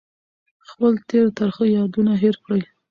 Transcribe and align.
خپل 0.69 0.93
تېر 1.09 1.25
ترخه 1.37 1.65
یادونه 1.77 2.13
هېر 2.23 2.35
کړئ. 2.45 2.61